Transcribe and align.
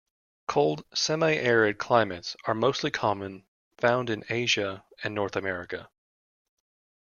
Cold 0.47 0.83
semi-arid 0.95 1.77
climates 1.77 2.35
are 2.45 2.55
most 2.55 2.83
commonly 2.91 3.45
found 3.77 4.09
in 4.09 4.25
Asia 4.29 4.83
and 5.03 5.13
North 5.13 5.35
America. 5.35 5.91